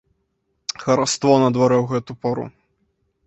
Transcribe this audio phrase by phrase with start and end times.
[0.83, 2.45] Хараство на дварэ ў гэту пару.